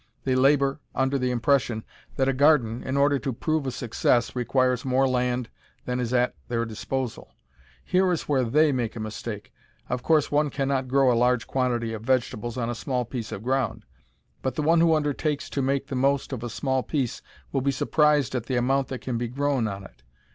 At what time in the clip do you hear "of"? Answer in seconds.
9.89-10.01, 11.93-12.01, 13.31-13.43, 16.33-16.41